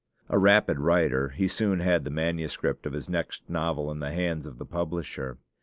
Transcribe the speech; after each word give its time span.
A 0.29 0.39
rapid 0.39 0.79
writer, 0.79 1.29
he 1.29 1.47
soon 1.47 1.79
had 1.79 2.03
the 2.05 2.09
MS. 2.09 2.57
of 2.83 2.93
his 2.93 3.07
next 3.07 3.47
novel 3.47 3.91
in 3.91 3.99
the 3.99 4.11
hands 4.11 4.47
of 4.47 4.57
the 4.57 4.65
publisher. 4.65 5.37